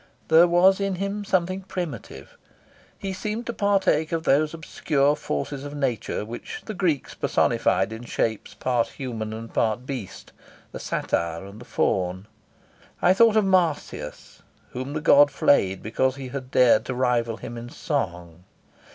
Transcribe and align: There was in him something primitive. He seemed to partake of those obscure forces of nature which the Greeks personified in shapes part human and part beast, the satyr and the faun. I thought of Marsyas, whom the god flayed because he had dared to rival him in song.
There 0.29 0.47
was 0.47 0.79
in 0.79 0.95
him 0.95 1.23
something 1.23 1.61
primitive. 1.61 2.35
He 2.97 3.13
seemed 3.13 3.45
to 3.45 3.53
partake 3.53 4.11
of 4.11 4.23
those 4.23 4.51
obscure 4.51 5.15
forces 5.15 5.63
of 5.63 5.75
nature 5.75 6.25
which 6.25 6.63
the 6.65 6.73
Greeks 6.73 7.13
personified 7.13 7.93
in 7.93 8.05
shapes 8.05 8.55
part 8.55 8.87
human 8.87 9.31
and 9.31 9.53
part 9.53 9.85
beast, 9.85 10.31
the 10.71 10.79
satyr 10.79 11.45
and 11.45 11.61
the 11.61 11.65
faun. 11.65 12.25
I 12.99 13.13
thought 13.13 13.35
of 13.37 13.45
Marsyas, 13.45 14.41
whom 14.71 14.93
the 14.93 15.01
god 15.01 15.29
flayed 15.29 15.83
because 15.83 16.15
he 16.15 16.29
had 16.29 16.49
dared 16.49 16.83
to 16.85 16.95
rival 16.95 17.37
him 17.37 17.55
in 17.55 17.69
song. 17.69 18.43